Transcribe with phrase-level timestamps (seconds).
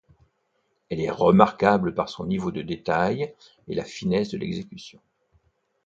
[0.89, 3.35] Elle est remarquable par son niveau de détail
[3.67, 4.99] et la finesse de l'exécution.